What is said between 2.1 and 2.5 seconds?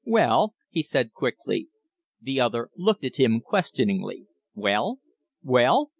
The